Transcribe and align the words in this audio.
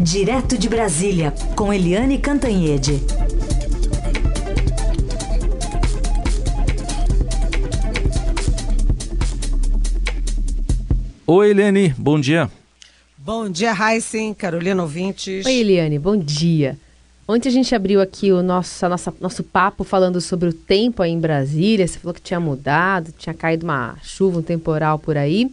Direto 0.00 0.56
de 0.56 0.68
Brasília, 0.68 1.34
com 1.56 1.72
Eliane 1.72 2.18
Cantanhede. 2.18 3.02
Oi, 11.26 11.50
Eliane, 11.50 11.92
bom 11.98 12.20
dia. 12.20 12.48
Bom 13.16 13.50
dia, 13.50 13.72
Heisen, 13.72 14.32
Carolina 14.34 14.80
Ouvintes. 14.80 15.44
Oi, 15.44 15.52
Eliane, 15.52 15.98
bom 15.98 16.16
dia. 16.16 16.78
Ontem 17.26 17.48
a 17.48 17.52
gente 17.52 17.74
abriu 17.74 18.00
aqui 18.00 18.30
o 18.30 18.40
nosso, 18.40 18.88
nossa, 18.88 19.12
nosso 19.20 19.42
papo 19.42 19.82
falando 19.82 20.20
sobre 20.20 20.48
o 20.48 20.52
tempo 20.52 21.02
aí 21.02 21.10
em 21.10 21.18
Brasília. 21.18 21.86
Você 21.86 21.98
falou 21.98 22.14
que 22.14 22.22
tinha 22.22 22.38
mudado, 22.38 23.12
tinha 23.18 23.34
caído 23.34 23.66
uma 23.66 23.96
chuva, 24.00 24.38
um 24.38 24.42
temporal 24.42 24.96
por 24.96 25.16
aí. 25.16 25.50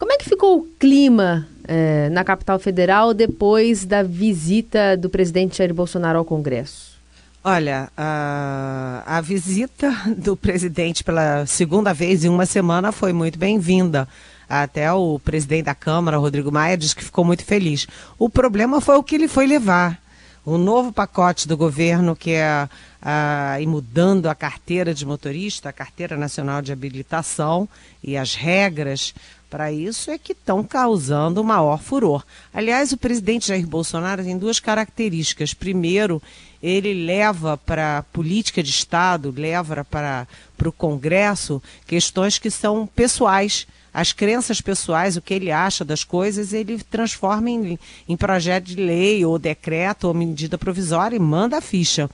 Como 0.00 0.12
é 0.12 0.16
que 0.16 0.28
ficou 0.28 0.58
o 0.58 0.66
clima 0.80 1.46
eh, 1.68 2.08
na 2.10 2.24
capital 2.24 2.58
federal 2.58 3.12
depois 3.12 3.84
da 3.84 4.02
visita 4.02 4.96
do 4.96 5.10
presidente 5.10 5.58
Jair 5.58 5.74
Bolsonaro 5.74 6.18
ao 6.18 6.24
Congresso? 6.24 6.96
Olha, 7.44 7.88
a, 7.96 9.02
a 9.06 9.20
visita 9.20 9.94
do 10.16 10.36
presidente 10.36 11.04
pela 11.04 11.46
segunda 11.46 11.92
vez 11.94 12.24
em 12.24 12.28
uma 12.28 12.46
semana 12.46 12.90
foi 12.90 13.12
muito 13.12 13.38
bem-vinda. 13.38 14.08
Até 14.48 14.90
o 14.92 15.18
presidente 15.18 15.64
da 15.64 15.74
Câmara, 15.74 16.16
Rodrigo 16.16 16.50
Maia, 16.50 16.76
disse 16.76 16.96
que 16.96 17.04
ficou 17.04 17.24
muito 17.24 17.44
feliz. 17.44 17.86
O 18.18 18.30
problema 18.30 18.80
foi 18.80 18.96
o 18.96 19.02
que 19.02 19.14
ele 19.14 19.28
foi 19.28 19.46
levar. 19.46 20.00
O 20.44 20.56
novo 20.56 20.90
pacote 20.90 21.46
do 21.46 21.56
governo, 21.56 22.16
que 22.16 22.30
é 22.30 22.66
a, 23.02 23.58
mudando 23.66 24.26
a 24.26 24.34
carteira 24.34 24.94
de 24.94 25.04
motorista, 25.04 25.68
a 25.68 25.72
carteira 25.72 26.16
nacional 26.16 26.62
de 26.62 26.72
habilitação 26.72 27.68
e 28.02 28.16
as 28.16 28.34
regras 28.34 29.14
para 29.50 29.72
isso 29.72 30.10
é 30.10 30.18
que 30.18 30.32
estão 30.32 30.62
causando 30.62 31.42
maior 31.42 31.80
furor. 31.80 32.24
Aliás, 32.52 32.92
o 32.92 32.96
presidente 32.96 33.48
Jair 33.48 33.66
Bolsonaro 33.66 34.22
tem 34.22 34.36
duas 34.36 34.60
características. 34.60 35.54
Primeiro, 35.54 36.22
ele 36.62 36.92
leva 36.92 37.56
para 37.56 37.98
a 37.98 38.02
política 38.02 38.62
de 38.62 38.70
Estado, 38.70 39.34
leva 39.36 39.84
para, 39.84 40.26
o 40.64 40.72
Congresso 40.72 41.62
questões 41.86 42.38
que 42.38 42.50
são 42.50 42.86
pessoais 42.86 43.66
as 43.92 44.12
crenças 44.12 44.60
pessoais, 44.60 45.16
o 45.16 45.22
que 45.22 45.34
ele 45.34 45.50
acha 45.50 45.84
das 45.84 46.04
coisas, 46.04 46.52
ele 46.52 46.78
transforma 46.78 47.50
em, 47.50 47.78
em 48.08 48.16
projeto 48.16 48.66
de 48.66 48.76
lei, 48.76 49.24
ou 49.24 49.38
decreto, 49.38 50.06
ou 50.06 50.14
medida 50.14 50.56
provisória 50.56 51.16
e 51.16 51.18
manda 51.18 51.58
a 51.58 51.60
ficha. 51.60 52.08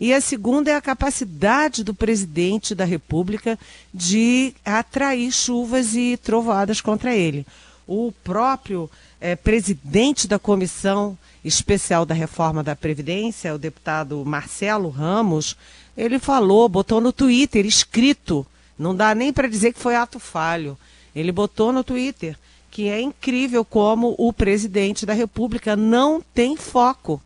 E 0.00 0.12
a 0.12 0.20
segunda 0.20 0.70
é 0.70 0.74
a 0.74 0.80
capacidade 0.80 1.84
do 1.84 1.94
presidente 1.94 2.74
da 2.74 2.84
República 2.84 3.58
de 3.92 4.54
atrair 4.64 5.30
chuvas 5.32 5.94
e 5.94 6.16
trovoadas 6.16 6.80
contra 6.80 7.14
ele. 7.14 7.46
O 7.86 8.12
próprio 8.24 8.90
é, 9.20 9.36
presidente 9.36 10.26
da 10.26 10.38
Comissão 10.38 11.16
Especial 11.44 12.06
da 12.06 12.14
Reforma 12.14 12.62
da 12.62 12.74
Previdência, 12.74 13.54
o 13.54 13.58
deputado 13.58 14.24
Marcelo 14.24 14.88
Ramos, 14.88 15.56
ele 15.96 16.18
falou, 16.18 16.68
botou 16.68 17.00
no 17.00 17.12
Twitter, 17.12 17.66
escrito, 17.66 18.46
não 18.78 18.96
dá 18.96 19.14
nem 19.14 19.32
para 19.32 19.46
dizer 19.46 19.72
que 19.72 19.78
foi 19.78 19.94
ato 19.94 20.18
falho 20.18 20.76
ele 21.14 21.30
botou 21.30 21.72
no 21.72 21.84
Twitter 21.84 22.36
que 22.70 22.88
é 22.88 23.00
incrível 23.00 23.64
como 23.64 24.16
o 24.18 24.32
presidente 24.32 25.06
da 25.06 25.12
República 25.12 25.76
não 25.76 26.20
tem 26.20 26.56
foco. 26.56 27.22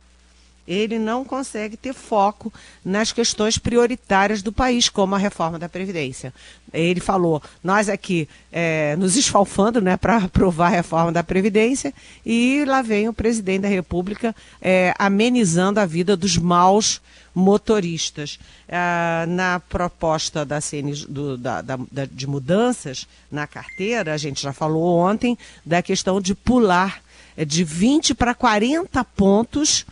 Ele 0.69 0.99
não 0.99 1.25
consegue 1.25 1.79
ter 1.79 1.95
foco 1.95 2.53
nas 2.85 3.11
questões 3.11 3.57
prioritárias 3.57 4.43
do 4.43 4.53
país, 4.53 4.91
como 4.91 5.15
a 5.15 5.19
reforma 5.19 5.59
da 5.59 5.69
Previdência. 5.69 6.33
Ele 6.73 7.01
falou, 7.01 7.43
nós 7.65 7.89
aqui 7.89 8.29
é, 8.53 8.95
nos 8.97 9.17
esfalfando 9.17 9.81
né, 9.81 9.97
para 9.97 10.19
aprovar 10.19 10.67
a 10.67 10.77
reforma 10.77 11.11
da 11.11 11.25
Previdência, 11.25 11.95
e 12.25 12.65
lá 12.67 12.83
vem 12.83 13.09
o 13.09 13.15
presidente 13.15 13.63
da 13.63 13.69
República 13.69 14.37
é, 14.61 14.95
amenizando 14.99 15.81
a 15.81 15.87
vida 15.87 16.15
dos 16.15 16.37
maus 16.37 17.01
motoristas. 17.35 18.39
Ah, 18.69 19.25
na 19.29 19.61
proposta 19.61 20.45
da 20.45 20.61
CN, 20.61 20.93
do, 21.09 21.39
da, 21.39 21.63
da, 21.63 21.79
de 22.11 22.27
mudanças 22.27 23.07
na 23.31 23.47
carteira, 23.47 24.13
a 24.13 24.17
gente 24.19 24.43
já 24.43 24.53
falou 24.53 24.99
ontem 24.99 25.39
da 25.65 25.81
questão 25.81 26.21
de 26.21 26.35
pular 26.35 27.01
é, 27.37 27.45
de 27.45 27.65
20 27.65 28.15
para 28.15 28.35
40 28.35 29.03
pontos 29.05 29.87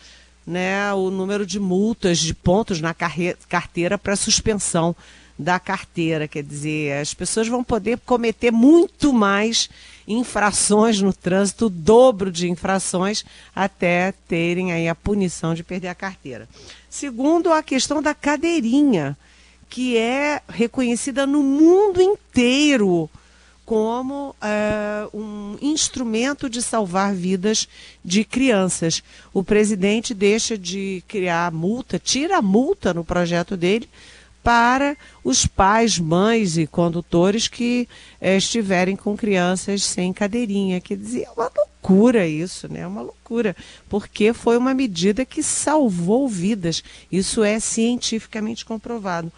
né, 0.47 0.93
o 0.95 1.11
número 1.11 1.45
de 1.45 1.59
multas, 1.59 2.19
de 2.19 2.33
pontos 2.33 2.81
na 2.81 2.95
carteira 2.95 3.99
para 3.99 4.15
suspensão 4.15 4.95
da 5.39 5.59
carteira. 5.59 6.29
Quer 6.29 6.43
dizer, 6.43 7.01
as 7.01 7.13
pessoas 7.13 7.49
vão 7.49 7.65
poder 7.65 7.99
cometer 7.99 8.51
muito 8.53 9.13
mais 9.13 9.69
infrações 10.07 11.01
no 11.03 11.13
trânsito, 11.13 11.67
o 11.67 11.71
dobro 11.71 12.31
de 12.31 12.49
infrações, 12.49 13.25
até 13.55 14.13
terem 14.29 14.73
aí 14.73 14.89
a 14.89 14.95
punição 14.95 15.53
de 15.53 15.65
perder 15.65 15.89
a 15.89 15.95
carteira. 15.95 16.49
Segundo, 16.89 17.53
a 17.53 17.63
questão 17.63 18.01
da 18.01 18.15
cadeirinha, 18.15 19.19
que 19.69 19.97
é 19.97 20.41
reconhecida 20.49 21.27
no 21.27 21.43
mundo 21.43 22.01
inteiro 22.01 23.11
como 23.67 24.35
é, 24.41 25.09
um 25.13 25.59
instrumento 25.61 26.49
de 26.49 26.63
salvar 26.63 27.13
vidas 27.13 27.69
de 28.03 28.25
crianças. 28.25 29.03
O 29.35 29.43
presidente 29.43 30.15
deixa 30.15 30.57
de 30.57 31.03
criar 31.09 31.51
multa, 31.51 31.99
tira 31.99 32.39
a 32.39 32.43
multa 32.43 32.95
no 32.95 33.05
projeto 33.05 33.57
dele 33.57 33.91
para 34.41 34.97
os 35.25 35.45
pais, 35.45 35.99
mães 35.99 36.57
e 36.57 36.69
condutores 36.69 37.49
que 37.49 37.89
é, 38.21 38.37
estiverem 38.37 38.95
com 38.95 39.17
crianças 39.17 39.83
sem 39.83 40.13
cadeirinha. 40.13 40.81
Quer 40.81 40.97
dizer, 40.97 41.25
é 41.25 41.31
uma 41.31 41.51
loucura 41.57 42.29
isso, 42.29 42.73
né? 42.73 42.83
É 42.83 42.87
uma 42.87 43.03
loucura, 43.03 43.57
porque 43.89 44.33
foi 44.33 44.57
uma 44.57 44.73
medida 44.73 45.25
que 45.25 45.43
salvou 45.43 46.29
vidas. 46.29 46.85
Isso 47.11 47.43
é 47.43 47.59
cientificamente 47.59 48.65
comprovado. 48.65 49.33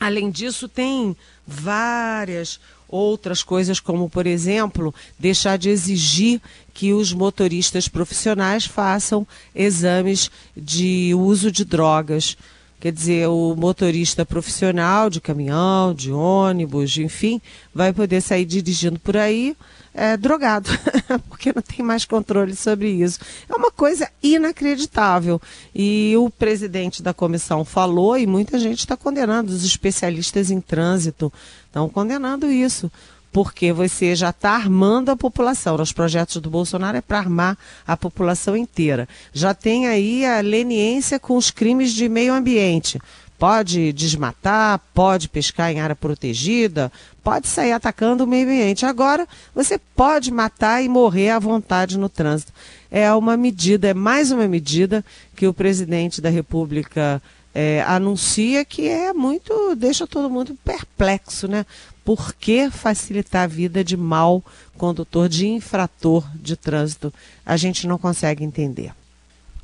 Além 0.00 0.30
disso, 0.30 0.66
tem 0.66 1.14
várias 1.46 2.58
outras 2.88 3.42
coisas, 3.42 3.78
como, 3.78 4.08
por 4.08 4.26
exemplo, 4.26 4.94
deixar 5.18 5.58
de 5.58 5.68
exigir 5.68 6.40
que 6.72 6.94
os 6.94 7.12
motoristas 7.12 7.86
profissionais 7.86 8.64
façam 8.64 9.28
exames 9.54 10.30
de 10.56 11.14
uso 11.14 11.52
de 11.52 11.66
drogas. 11.66 12.36
Quer 12.80 12.92
dizer, 12.92 13.28
o 13.28 13.54
motorista 13.54 14.24
profissional 14.24 15.10
de 15.10 15.20
caminhão, 15.20 15.92
de 15.92 16.10
ônibus, 16.10 16.96
enfim, 16.96 17.38
vai 17.74 17.92
poder 17.92 18.22
sair 18.22 18.46
dirigindo 18.46 18.98
por 18.98 19.18
aí 19.18 19.54
é, 19.92 20.16
drogado, 20.16 20.70
porque 21.28 21.52
não 21.54 21.60
tem 21.60 21.84
mais 21.84 22.06
controle 22.06 22.56
sobre 22.56 22.88
isso. 22.88 23.20
É 23.46 23.54
uma 23.54 23.70
coisa 23.70 24.08
inacreditável. 24.22 25.38
E 25.74 26.14
o 26.16 26.30
presidente 26.30 27.02
da 27.02 27.12
comissão 27.12 27.66
falou, 27.66 28.16
e 28.16 28.26
muita 28.26 28.58
gente 28.58 28.78
está 28.78 28.96
condenando, 28.96 29.52
os 29.52 29.62
especialistas 29.62 30.50
em 30.50 30.60
trânsito 30.60 31.30
estão 31.66 31.86
condenando 31.86 32.50
isso 32.50 32.90
porque 33.32 33.72
você 33.72 34.14
já 34.14 34.30
está 34.30 34.50
armando 34.50 35.10
a 35.10 35.16
população. 35.16 35.76
Os 35.76 35.92
projetos 35.92 36.36
do 36.38 36.50
Bolsonaro 36.50 36.96
é 36.96 37.00
para 37.00 37.18
armar 37.18 37.56
a 37.86 37.96
população 37.96 38.56
inteira. 38.56 39.08
Já 39.32 39.54
tem 39.54 39.86
aí 39.86 40.24
a 40.24 40.40
leniência 40.40 41.18
com 41.18 41.36
os 41.36 41.50
crimes 41.50 41.92
de 41.92 42.08
meio 42.08 42.32
ambiente. 42.32 42.98
Pode 43.38 43.92
desmatar, 43.94 44.80
pode 44.92 45.26
pescar 45.26 45.72
em 45.72 45.80
área 45.80 45.96
protegida, 45.96 46.92
pode 47.24 47.48
sair 47.48 47.72
atacando 47.72 48.24
o 48.24 48.26
meio 48.26 48.44
ambiente. 48.44 48.84
Agora, 48.84 49.26
você 49.54 49.78
pode 49.96 50.30
matar 50.30 50.84
e 50.84 50.88
morrer 50.88 51.30
à 51.30 51.38
vontade 51.38 51.96
no 51.96 52.08
trânsito. 52.08 52.52
É 52.90 53.10
uma 53.14 53.36
medida, 53.38 53.88
é 53.88 53.94
mais 53.94 54.30
uma 54.30 54.46
medida 54.46 55.02
que 55.34 55.46
o 55.46 55.54
presidente 55.54 56.20
da 56.20 56.28
República 56.28 57.22
é, 57.54 57.82
anuncia 57.86 58.64
que 58.64 58.88
é 58.88 59.12
muito, 59.12 59.74
deixa 59.74 60.06
todo 60.06 60.30
mundo 60.30 60.56
perplexo, 60.64 61.48
né? 61.48 61.66
Por 62.04 62.34
que 62.34 62.70
facilitar 62.70 63.44
a 63.44 63.46
vida 63.46 63.84
de 63.84 63.96
mau 63.96 64.42
condutor, 64.76 65.28
de 65.28 65.46
infrator 65.48 66.24
de 66.34 66.56
trânsito? 66.56 67.12
A 67.44 67.56
gente 67.56 67.86
não 67.86 67.98
consegue 67.98 68.44
entender. 68.44 68.92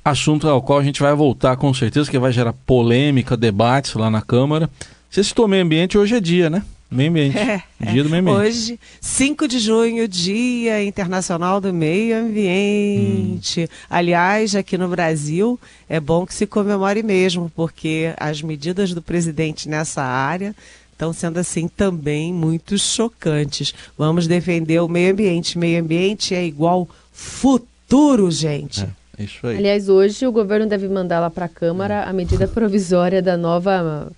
Assunto 0.05 0.49
ao 0.49 0.62
qual 0.62 0.79
a 0.79 0.85
gente 0.85 1.00
vai 1.00 1.15
voltar 1.15 1.56
com 1.56 1.75
certeza, 1.75 2.11
que 2.11 2.19
vai 2.19 2.31
gerar 2.33 2.53
polêmica, 2.53 3.37
debates 3.37 3.94
lá 3.94 4.09
na 4.09 4.23
Câmara. 4.23 4.71
Você 5.11 5.25
citou 5.25 5.49
meio 5.49 5.65
ambiente, 5.65 5.99
hoje 5.99 6.15
é 6.15 6.21
dia, 6.21 6.49
né? 6.49 6.62
Meio 6.91 7.11
ambiente. 7.11 7.37
É, 7.79 7.93
dia 7.93 8.03
do 8.03 8.09
meio 8.09 8.23
ambiente. 8.23 8.39
Hoje, 8.39 8.81
5 9.00 9.49
de 9.49 9.59
junho, 9.59 10.09
Dia 10.09 10.82
Internacional 10.82 11.61
do 11.61 11.73
Meio 11.73 12.17
Ambiente. 12.17 13.65
Hum. 13.65 13.69
Aliás, 13.91 14.55
aqui 14.55 14.79
no 14.79 14.89
Brasil, 14.89 15.61
é 15.89 16.00
bom 16.00 16.25
que 16.25 16.32
se 16.32 16.47
comemore 16.47 17.03
mesmo, 17.03 17.50
porque 17.55 18.15
as 18.17 18.41
medidas 18.41 18.94
do 18.94 19.03
presidente 19.03 19.69
nessa 19.69 20.03
área 20.03 20.55
estão 20.96 21.12
sendo 21.12 21.38
assim 21.38 21.69
também 21.69 22.32
muito 22.32 22.78
chocantes. 22.78 23.75
Vamos 23.96 24.26
defender 24.26 24.81
o 24.81 24.88
meio 24.88 25.12
ambiente. 25.12 25.58
Meio 25.58 25.82
ambiente 25.82 26.34
é 26.34 26.43
igual 26.43 26.88
futuro, 27.12 28.31
gente. 28.31 28.82
É, 29.19 29.22
isso 29.22 29.46
aí. 29.46 29.58
Aliás, 29.58 29.90
hoje 29.90 30.26
o 30.26 30.32
governo 30.32 30.66
deve 30.66 30.88
mandar 30.88 31.20
lá 31.20 31.28
para 31.28 31.44
a 31.44 31.48
Câmara 31.48 32.04
a 32.04 32.12
medida 32.12 32.48
provisória 32.48 33.20
da 33.20 33.37
nova. 33.37 34.10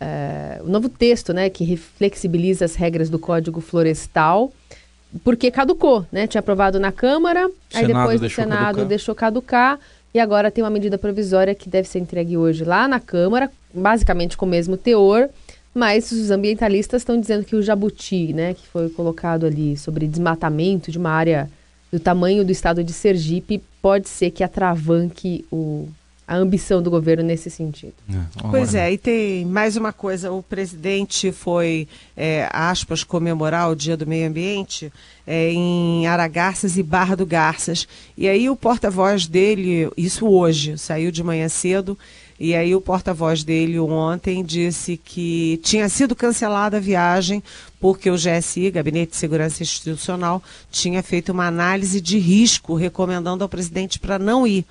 É, 0.00 0.60
o 0.64 0.68
novo 0.68 0.88
texto, 0.88 1.32
né, 1.32 1.48
que 1.48 1.76
flexibiliza 1.76 2.64
as 2.64 2.74
regras 2.74 3.08
do 3.08 3.18
Código 3.18 3.60
Florestal 3.60 4.52
porque 5.22 5.48
caducou, 5.48 6.04
né? 6.10 6.26
Tinha 6.26 6.40
aprovado 6.40 6.80
na 6.80 6.90
Câmara, 6.90 7.48
aí 7.72 7.86
depois 7.86 8.20
o 8.20 8.28
Senado 8.28 8.64
caducar. 8.64 8.84
deixou 8.86 9.14
caducar 9.14 9.78
e 10.12 10.18
agora 10.18 10.50
tem 10.50 10.64
uma 10.64 10.70
medida 10.70 10.98
provisória 10.98 11.54
que 11.54 11.68
deve 11.68 11.86
ser 11.86 12.00
entregue 12.00 12.36
hoje 12.36 12.64
lá 12.64 12.88
na 12.88 12.98
Câmara, 12.98 13.48
basicamente 13.72 14.36
com 14.36 14.44
o 14.44 14.48
mesmo 14.48 14.76
teor, 14.76 15.28
mas 15.74 16.12
os 16.12 16.30
ambientalistas 16.30 17.02
estão 17.02 17.20
dizendo 17.20 17.44
que 17.44 17.56
o 17.56 17.62
jabuti, 17.62 18.32
né, 18.32 18.54
que 18.54 18.66
foi 18.68 18.88
colocado 18.88 19.44
ali 19.44 19.76
sobre 19.76 20.06
desmatamento 20.06 20.90
de 20.90 20.98
uma 20.98 21.10
área 21.10 21.50
do 21.90 21.98
tamanho 21.98 22.44
do 22.44 22.52
estado 22.52 22.82
de 22.84 22.92
Sergipe, 22.92 23.62
pode 23.82 24.08
ser 24.08 24.30
que 24.30 24.44
atravanque 24.44 25.44
o, 25.50 25.88
a 26.26 26.36
ambição 26.36 26.82
do 26.82 26.90
governo 26.90 27.22
nesse 27.22 27.50
sentido. 27.50 27.94
É, 28.08 28.48
pois 28.50 28.74
é, 28.74 28.92
e 28.92 28.98
tem 28.98 29.44
mais 29.44 29.76
uma 29.76 29.92
coisa: 29.92 30.32
o 30.32 30.42
presidente 30.42 31.30
foi, 31.30 31.86
é, 32.16 32.48
aspas, 32.52 33.04
comemorar 33.04 33.70
o 33.70 33.76
Dia 33.76 33.96
do 33.96 34.06
Meio 34.06 34.28
Ambiente 34.28 34.92
é, 35.26 35.52
em 35.52 36.06
Aragarças 36.06 36.76
e 36.76 36.82
Barra 36.82 37.14
do 37.14 37.26
Garças. 37.26 37.86
E 38.16 38.26
aí 38.26 38.48
o 38.48 38.56
porta-voz 38.56 39.26
dele, 39.26 39.90
isso 39.96 40.26
hoje, 40.26 40.78
saiu 40.78 41.10
de 41.10 41.22
manhã 41.22 41.48
cedo. 41.48 41.98
E 42.38 42.54
aí 42.54 42.74
o 42.74 42.80
porta-voz 42.80 43.44
dele 43.44 43.78
ontem 43.78 44.42
disse 44.44 44.96
que 44.96 45.60
tinha 45.62 45.88
sido 45.88 46.16
cancelada 46.16 46.78
a 46.78 46.80
viagem 46.80 47.42
porque 47.80 48.10
o 48.10 48.16
GSI, 48.16 48.70
Gabinete 48.70 49.10
de 49.10 49.16
Segurança 49.16 49.62
Institucional, 49.62 50.42
tinha 50.70 51.02
feito 51.02 51.32
uma 51.32 51.46
análise 51.46 52.00
de 52.00 52.18
risco 52.18 52.74
recomendando 52.74 53.44
ao 53.44 53.48
presidente 53.48 54.00
para 54.00 54.18
não 54.18 54.46
ir. 54.46 54.64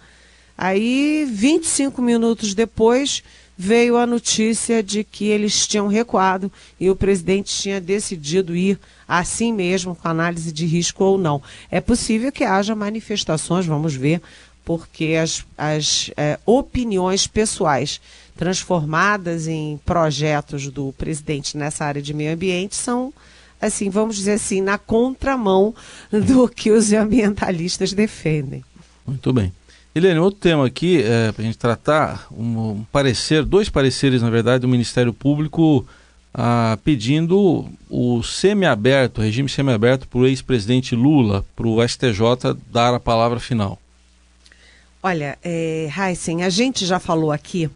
Aí, 0.57 1.27
25 1.31 2.01
minutos 2.01 2.53
depois, 2.53 3.23
veio 3.57 3.97
a 3.97 4.05
notícia 4.05 4.83
de 4.83 5.03
que 5.03 5.25
eles 5.25 5.67
tinham 5.67 5.87
recuado 5.87 6.51
e 6.79 6.89
o 6.89 6.95
presidente 6.95 7.55
tinha 7.55 7.79
decidido 7.79 8.55
ir 8.55 8.79
assim 9.07 9.53
mesmo, 9.53 9.95
com 9.95 10.07
análise 10.07 10.51
de 10.51 10.65
risco 10.65 11.03
ou 11.03 11.17
não. 11.17 11.41
É 11.69 11.79
possível 11.79 12.31
que 12.31 12.43
haja 12.43 12.75
manifestações, 12.75 13.65
vamos 13.65 13.95
ver, 13.95 14.21
porque 14.65 15.15
as, 15.21 15.45
as 15.57 16.11
é, 16.15 16.39
opiniões 16.45 17.27
pessoais 17.27 17.99
transformadas 18.35 19.47
em 19.47 19.79
projetos 19.85 20.67
do 20.67 20.93
presidente 20.97 21.57
nessa 21.57 21.85
área 21.85 22.01
de 22.01 22.13
meio 22.13 22.33
ambiente 22.33 22.75
são, 22.75 23.13
assim, 23.61 23.89
vamos 23.89 24.15
dizer 24.15 24.33
assim, 24.33 24.61
na 24.61 24.77
contramão 24.77 25.73
do 26.11 26.47
que 26.47 26.71
os 26.71 26.91
ambientalistas 26.93 27.93
defendem. 27.93 28.63
Muito 29.05 29.31
bem. 29.31 29.51
Helene, 29.95 30.19
outro 30.19 30.39
tema 30.39 30.65
aqui 30.65 31.03
é, 31.03 31.31
para 31.31 31.43
a 31.43 31.45
gente 31.45 31.57
tratar, 31.57 32.27
um, 32.31 32.83
parecer, 32.91 33.43
dois 33.43 33.69
pareceres, 33.69 34.23
na 34.23 34.29
verdade, 34.29 34.61
do 34.61 34.67
Ministério 34.67 35.13
Público 35.13 35.85
ah, 36.33 36.79
pedindo 36.83 37.69
o 37.87 38.23
semiaberto, 38.23 39.21
o 39.21 39.23
regime 39.23 39.47
semiaberto 39.47 40.07
para 40.07 40.19
o 40.19 40.25
ex-presidente 40.25 40.95
Lula, 40.95 41.45
para 41.55 41.67
o 41.67 41.87
STJ 41.87 42.57
dar 42.71 42.93
a 42.95 42.99
palavra 42.99 43.39
final. 43.39 43.79
Olha, 45.05 45.37
é, 45.43 45.89
Heisen, 45.93 46.43
a 46.43 46.49
gente 46.49 46.85
já 46.85 46.97
falou 46.97 47.29
aqui 47.29 47.69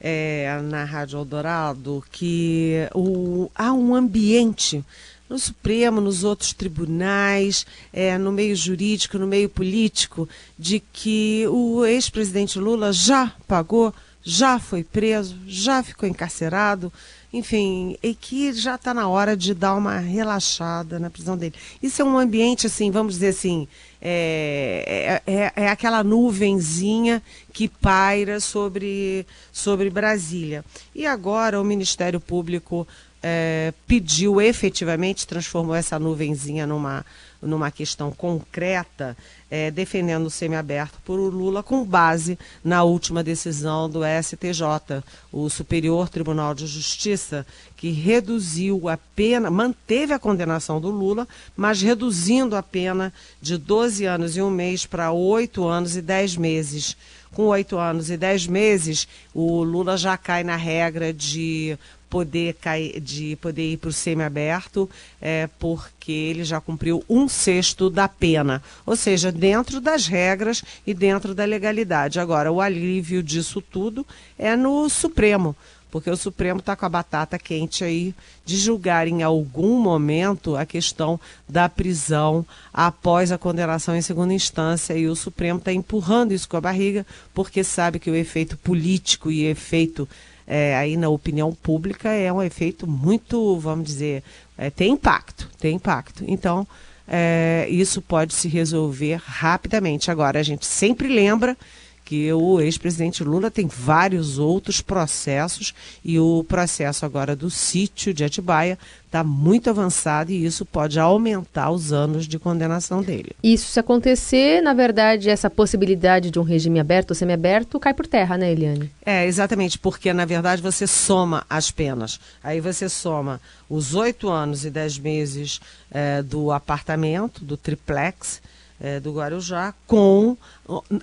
é, 0.00 0.60
na 0.64 0.82
Rádio 0.82 1.20
Eldorado 1.20 2.02
que 2.10 2.88
o, 2.92 3.48
há 3.54 3.72
um 3.72 3.94
ambiente 3.94 4.84
no 5.30 5.38
Supremo, 5.38 6.00
nos 6.00 6.24
outros 6.24 6.52
tribunais, 6.52 7.64
é, 7.92 8.18
no 8.18 8.32
meio 8.32 8.56
jurídico, 8.56 9.20
no 9.20 9.26
meio 9.28 9.48
político, 9.48 10.28
de 10.58 10.80
que 10.92 11.46
o 11.46 11.84
ex-presidente 11.84 12.58
Lula 12.58 12.92
já 12.92 13.32
pagou, 13.46 13.94
já 14.24 14.58
foi 14.58 14.82
preso, 14.82 15.38
já 15.46 15.82
ficou 15.82 16.08
encarcerado, 16.08 16.90
enfim, 17.30 17.96
e 18.02 18.14
que 18.14 18.52
já 18.54 18.76
está 18.76 18.94
na 18.94 19.06
hora 19.06 19.36
de 19.36 19.52
dar 19.52 19.74
uma 19.74 19.98
relaxada 19.98 20.98
na 20.98 21.10
prisão 21.10 21.36
dele. 21.36 21.54
Isso 21.82 22.00
é 22.00 22.04
um 22.04 22.16
ambiente, 22.16 22.66
assim, 22.66 22.90
vamos 22.90 23.14
dizer 23.14 23.28
assim, 23.28 23.68
é, 24.00 25.20
é, 25.26 25.32
é, 25.32 25.52
é 25.56 25.68
aquela 25.68 26.02
nuvenzinha 26.02 27.22
que 27.52 27.68
paira 27.68 28.40
sobre, 28.40 29.26
sobre 29.52 29.90
Brasília. 29.90 30.64
E 30.94 31.06
agora 31.06 31.60
o 31.60 31.64
Ministério 31.64 32.20
Público 32.20 32.86
é, 33.22 33.74
pediu 33.86 34.40
efetivamente, 34.40 35.26
transformou 35.26 35.74
essa 35.74 35.98
nuvenzinha 35.98 36.66
numa, 36.66 37.04
numa 37.44 37.70
questão 37.70 38.10
concreta, 38.10 39.16
é, 39.50 39.70
defendendo 39.70 40.26
o 40.26 40.30
semiaberto 40.30 40.98
por 41.04 41.16
Lula 41.16 41.62
com 41.62 41.84
base 41.84 42.38
na 42.64 42.82
última 42.82 43.22
decisão 43.22 43.88
do 43.88 44.00
STJ, 44.22 45.02
o 45.30 45.48
Superior 45.48 46.08
Tribunal 46.08 46.54
de 46.54 46.66
Justiça, 46.66 47.46
que 47.76 47.90
reduziu 47.90 48.88
a 48.88 48.96
pena, 48.96 49.50
manteve 49.50 50.12
a 50.12 50.18
condenação 50.18 50.80
do 50.80 50.90
Lula, 50.90 51.28
mas 51.56 51.82
reduzindo 51.82 52.56
a 52.56 52.62
pena 52.62 53.12
de 53.40 53.56
12 53.56 54.04
anos 54.06 54.36
e 54.36 54.42
um 54.42 54.50
mês 54.50 54.86
para 54.86 55.12
8 55.12 55.66
anos 55.66 55.96
e 55.96 56.02
10 56.02 56.36
meses. 56.36 56.96
Com 57.34 57.46
oito 57.46 57.76
anos 57.78 58.10
e 58.10 58.16
dez 58.16 58.46
meses, 58.46 59.08
o 59.34 59.64
Lula 59.64 59.96
já 59.96 60.16
cai 60.16 60.44
na 60.44 60.54
regra 60.54 61.12
de 61.12 61.76
poder 62.14 62.54
cair, 62.60 63.00
de 63.00 63.34
poder 63.40 63.72
ir 63.72 63.76
para 63.76 63.90
o 63.90 63.92
semiaberto, 63.92 64.88
é, 65.20 65.48
porque 65.58 66.12
ele 66.12 66.44
já 66.44 66.60
cumpriu 66.60 67.02
um 67.10 67.26
sexto 67.26 67.90
da 67.90 68.06
pena, 68.06 68.62
ou 68.86 68.94
seja, 68.94 69.32
dentro 69.32 69.80
das 69.80 70.06
regras 70.06 70.62
e 70.86 70.94
dentro 70.94 71.34
da 71.34 71.44
legalidade. 71.44 72.20
Agora, 72.20 72.52
o 72.52 72.60
alívio 72.60 73.20
disso 73.20 73.60
tudo 73.60 74.06
é 74.38 74.54
no 74.54 74.88
Supremo 74.88 75.56
porque 75.90 76.10
o 76.10 76.16
Supremo 76.16 76.58
está 76.58 76.74
com 76.74 76.84
a 76.84 76.88
batata 76.88 77.38
quente 77.38 77.84
aí 77.84 78.12
de 78.44 78.56
julgar 78.56 79.06
em 79.06 79.22
algum 79.22 79.78
momento 79.78 80.56
a 80.56 80.66
questão 80.66 81.20
da 81.48 81.68
prisão 81.68 82.44
após 82.72 83.30
a 83.30 83.38
condenação 83.38 83.94
em 83.94 84.02
segunda 84.02 84.34
instância 84.34 84.94
e 84.94 85.06
o 85.06 85.14
Supremo 85.14 85.60
está 85.60 85.72
empurrando 85.72 86.32
isso 86.32 86.48
com 86.48 86.56
a 86.56 86.60
barriga 86.60 87.06
porque 87.32 87.62
sabe 87.62 88.00
que 88.00 88.10
o 88.10 88.16
efeito 88.16 88.56
político 88.58 89.30
e 89.30 89.44
efeito 89.44 90.08
é, 90.46 90.76
aí 90.76 90.96
na 90.96 91.08
opinião 91.08 91.52
pública 91.52 92.10
é 92.10 92.32
um 92.32 92.42
efeito 92.42 92.86
muito, 92.86 93.58
vamos 93.58 93.86
dizer, 93.86 94.22
é, 94.56 94.70
tem 94.70 94.92
impacto, 94.92 95.48
tem 95.58 95.76
impacto. 95.76 96.24
Então, 96.26 96.66
é, 97.06 97.66
isso 97.70 98.00
pode 98.00 98.34
se 98.34 98.48
resolver 98.48 99.20
rapidamente. 99.24 100.10
Agora, 100.10 100.38
a 100.40 100.42
gente 100.42 100.66
sempre 100.66 101.08
lembra 101.08 101.56
que 102.04 102.30
o 102.32 102.60
ex-presidente 102.60 103.24
Lula 103.24 103.50
tem 103.50 103.66
vários 103.66 104.38
outros 104.38 104.80
processos 104.80 105.74
e 106.04 106.18
o 106.18 106.44
processo 106.44 107.06
agora 107.06 107.34
do 107.34 107.48
sítio 107.48 108.12
de 108.12 108.22
Atibaia 108.22 108.78
está 109.06 109.24
muito 109.24 109.70
avançado 109.70 110.32
e 110.32 110.44
isso 110.44 110.66
pode 110.66 110.98
aumentar 110.98 111.70
os 111.70 111.92
anos 111.92 112.26
de 112.26 112.38
condenação 112.38 113.00
dele. 113.00 113.30
Isso 113.42 113.70
se 113.70 113.80
acontecer, 113.80 114.60
na 114.60 114.74
verdade, 114.74 115.30
essa 115.30 115.48
possibilidade 115.48 116.30
de 116.30 116.38
um 116.38 116.42
regime 116.42 116.80
aberto 116.80 117.10
ou 117.10 117.14
semiaberto 117.14 117.78
cai 117.78 117.94
por 117.94 118.06
terra, 118.06 118.36
né, 118.36 118.50
Eliane? 118.50 118.90
É, 119.06 119.24
exatamente, 119.24 119.78
porque 119.78 120.12
na 120.12 120.24
verdade 120.24 120.60
você 120.60 120.86
soma 120.86 121.46
as 121.48 121.70
penas. 121.70 122.20
Aí 122.42 122.60
você 122.60 122.88
soma 122.88 123.40
os 123.70 123.94
oito 123.94 124.28
anos 124.28 124.64
e 124.64 124.70
dez 124.70 124.98
meses 124.98 125.60
é, 125.90 126.20
do 126.20 126.50
apartamento, 126.50 127.44
do 127.44 127.56
triplex, 127.56 128.42
é, 128.84 129.00
do 129.00 129.14
Guarujá 129.14 129.72
com 129.86 130.36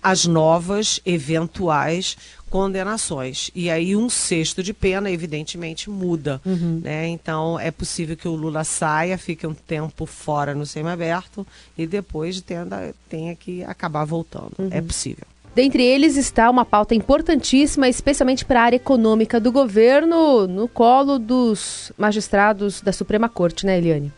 as 0.04 0.28
novas 0.28 1.02
eventuais 1.04 2.16
condenações. 2.48 3.50
E 3.56 3.72
aí 3.72 3.96
um 3.96 4.08
sexto 4.08 4.62
de 4.62 4.72
pena, 4.72 5.10
evidentemente, 5.10 5.90
muda. 5.90 6.40
Uhum. 6.46 6.80
Né? 6.84 7.08
Então 7.08 7.60
é 7.60 7.72
possível 7.72 8.16
que 8.16 8.28
o 8.28 8.36
Lula 8.36 8.64
saia, 8.64 9.18
fique 9.18 9.48
um 9.48 9.54
tempo 9.56 10.06
fora 10.06 10.54
no 10.54 10.64
semiaberto 10.64 11.48
e 11.76 11.88
depois 11.88 12.40
tenda, 12.42 12.94
tenha 13.10 13.36
que 13.36 13.64
acabar 13.64 14.06
voltando. 14.06 14.52
Uhum. 14.60 14.70
É 14.70 14.80
possível. 14.80 15.26
Dentre 15.56 15.84
eles 15.84 16.16
está 16.16 16.52
uma 16.52 16.64
pauta 16.64 16.94
importantíssima, 16.94 17.90
especialmente 17.90 18.46
para 18.46 18.62
a 18.62 18.64
área 18.66 18.76
econômica 18.78 19.40
do 19.40 19.52
governo, 19.52 20.48
no 20.48 20.68
colo 20.68 21.18
dos 21.18 21.92
magistrados 21.98 22.80
da 22.80 22.94
Suprema 22.94 23.28
Corte, 23.28 23.66
né, 23.66 23.80
Eliane? 23.80 24.14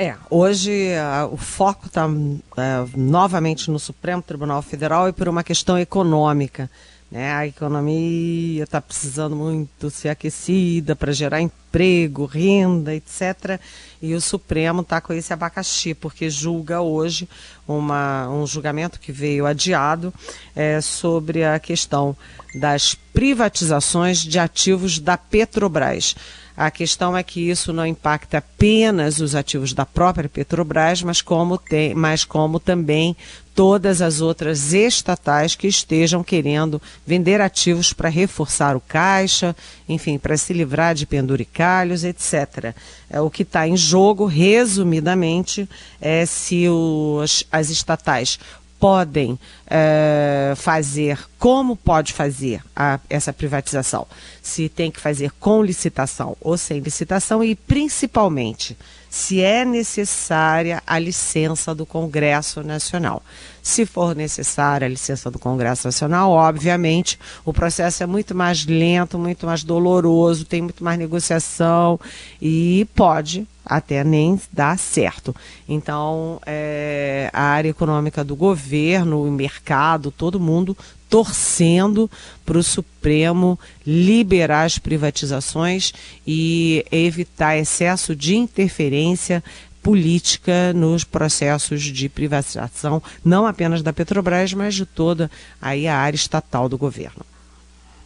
É, 0.00 0.14
hoje 0.30 0.92
o 1.32 1.36
foco 1.36 1.88
está 1.88 2.08
é, 2.56 2.96
novamente 2.96 3.68
no 3.68 3.80
Supremo 3.80 4.22
Tribunal 4.22 4.62
Federal 4.62 5.08
e 5.08 5.12
por 5.12 5.28
uma 5.28 5.42
questão 5.42 5.76
econômica. 5.76 6.70
Né? 7.10 7.32
A 7.32 7.48
economia 7.48 8.62
está 8.62 8.80
precisando 8.80 9.34
muito 9.34 9.90
ser 9.90 10.10
aquecida 10.10 10.94
para 10.94 11.10
gerar 11.10 11.40
emprego, 11.40 12.26
renda, 12.26 12.94
etc. 12.94 13.58
E 14.00 14.14
o 14.14 14.20
Supremo 14.20 14.82
está 14.82 15.00
com 15.00 15.12
esse 15.12 15.32
abacaxi, 15.32 15.94
porque 15.94 16.30
julga 16.30 16.80
hoje 16.80 17.28
uma, 17.66 18.28
um 18.28 18.46
julgamento 18.46 19.00
que 19.00 19.10
veio 19.10 19.46
adiado 19.46 20.14
é, 20.54 20.80
sobre 20.80 21.44
a 21.44 21.58
questão 21.58 22.16
das 22.54 22.94
privatizações 22.94 24.18
de 24.18 24.38
ativos 24.38 25.00
da 25.00 25.16
Petrobras. 25.18 26.14
A 26.58 26.72
questão 26.72 27.16
é 27.16 27.22
que 27.22 27.48
isso 27.48 27.72
não 27.72 27.86
impacta 27.86 28.38
apenas 28.38 29.20
os 29.20 29.36
ativos 29.36 29.72
da 29.72 29.86
própria 29.86 30.28
Petrobras, 30.28 31.04
mas 31.04 31.22
como, 31.22 31.56
tem, 31.56 31.94
mas 31.94 32.24
como 32.24 32.58
também 32.58 33.16
todas 33.54 34.02
as 34.02 34.20
outras 34.20 34.72
estatais 34.72 35.54
que 35.54 35.68
estejam 35.68 36.24
querendo 36.24 36.82
vender 37.06 37.40
ativos 37.40 37.92
para 37.92 38.08
reforçar 38.08 38.74
o 38.74 38.80
caixa, 38.80 39.54
enfim, 39.88 40.18
para 40.18 40.36
se 40.36 40.52
livrar 40.52 40.96
de 40.96 41.06
penduricalhos, 41.06 42.02
etc. 42.02 42.74
É, 43.08 43.20
o 43.20 43.30
que 43.30 43.44
está 43.44 43.68
em 43.68 43.76
jogo, 43.76 44.26
resumidamente, 44.26 45.68
é 46.00 46.26
se 46.26 46.68
os, 46.68 47.44
as 47.52 47.70
estatais 47.70 48.36
podem 48.78 49.38
é, 49.66 50.54
fazer, 50.56 51.18
como 51.38 51.76
pode 51.76 52.12
fazer 52.12 52.62
a, 52.74 52.98
essa 53.10 53.32
privatização, 53.32 54.06
se 54.42 54.68
tem 54.68 54.90
que 54.90 55.00
fazer 55.00 55.30
com 55.40 55.62
licitação 55.62 56.36
ou 56.40 56.56
sem 56.56 56.80
licitação 56.80 57.42
e 57.42 57.54
principalmente 57.54 58.76
se 59.08 59.40
é 59.40 59.64
necessária 59.64 60.82
a 60.86 60.98
licença 60.98 61.74
do 61.74 61.86
Congresso 61.86 62.62
Nacional. 62.62 63.22
Se 63.62 63.84
for 63.84 64.14
necessária 64.14 64.86
a 64.86 64.88
licença 64.88 65.30
do 65.30 65.38
Congresso 65.38 65.86
Nacional, 65.86 66.30
obviamente 66.30 67.18
o 67.44 67.52
processo 67.52 68.02
é 68.02 68.06
muito 68.06 68.34
mais 68.34 68.64
lento, 68.64 69.18
muito 69.18 69.46
mais 69.46 69.62
doloroso, 69.62 70.44
tem 70.44 70.62
muito 70.62 70.82
mais 70.82 70.98
negociação 70.98 71.98
e 72.40 72.86
pode 72.94 73.46
até 73.64 74.02
nem 74.02 74.40
dar 74.50 74.78
certo. 74.78 75.36
Então, 75.68 76.40
é, 76.46 77.28
a 77.32 77.42
área 77.42 77.68
econômica 77.68 78.24
do 78.24 78.34
governo, 78.34 79.22
o 79.22 79.30
mercado, 79.30 80.10
todo 80.10 80.40
mundo 80.40 80.74
torcendo 81.08 82.10
para 82.44 82.58
o 82.58 82.62
Supremo 82.62 83.58
liberar 83.86 84.64
as 84.64 84.78
privatizações 84.78 85.92
e 86.26 86.84
evitar 86.90 87.56
excesso 87.56 88.14
de 88.14 88.36
interferência 88.36 89.42
política 89.82 90.72
nos 90.74 91.04
processos 91.04 91.82
de 91.82 92.08
privatização, 92.08 93.02
não 93.24 93.46
apenas 93.46 93.82
da 93.82 93.92
Petrobras, 93.92 94.52
mas 94.52 94.74
de 94.74 94.84
toda 94.84 95.30
aí 95.62 95.86
a 95.86 95.96
área 95.96 96.16
estatal 96.16 96.68
do 96.68 96.76
governo. 96.76 97.24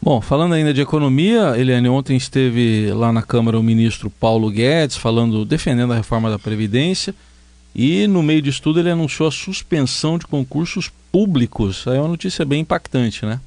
Bom, 0.00 0.20
falando 0.20 0.54
ainda 0.54 0.74
de 0.74 0.80
economia, 0.80 1.54
Eliane, 1.56 1.88
ontem 1.88 2.16
esteve 2.16 2.92
lá 2.92 3.12
na 3.12 3.22
Câmara 3.22 3.58
o 3.58 3.62
ministro 3.62 4.10
Paulo 4.10 4.50
Guedes 4.50 4.96
falando, 4.96 5.44
defendendo 5.44 5.92
a 5.92 5.96
reforma 5.96 6.28
da 6.28 6.38
Previdência 6.38 7.14
e 7.74 8.06
no 8.06 8.22
meio 8.22 8.42
disso 8.42 8.62
tudo 8.62 8.80
ele 8.80 8.90
anunciou 8.90 9.28
a 9.28 9.32
suspensão 9.32 10.18
de 10.18 10.26
concursos 10.26 10.90
públicos. 11.10 11.86
Aí 11.86 11.96
é 11.96 12.00
uma 12.00 12.08
notícia 12.08 12.44
bem 12.44 12.60
impactante, 12.60 13.24
né? 13.24 13.40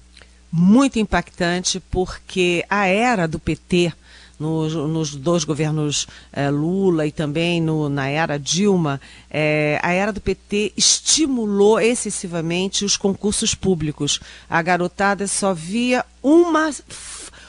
Muito 0.51 0.99
impactante 0.99 1.79
porque 1.79 2.65
a 2.69 2.87
era 2.87 3.27
do 3.27 3.39
PT 3.39 3.91
nos, 4.39 4.73
nos 4.73 5.15
dois 5.15 5.43
governos 5.43 6.07
é, 6.31 6.49
Lula 6.49 7.05
e 7.05 7.11
também 7.11 7.61
no, 7.61 7.89
na 7.89 8.07
era 8.07 8.37
Dilma, 8.37 8.99
é, 9.29 9.79
a 9.81 9.91
era 9.91 10.11
do 10.11 10.21
PT 10.21 10.73
estimulou 10.75 11.79
excessivamente 11.79 12.85
os 12.85 12.97
concursos 12.97 13.55
públicos. 13.55 14.19
A 14.49 14.61
garotada 14.61 15.27
só 15.27 15.53
via 15.53 16.05
uma 16.21 16.69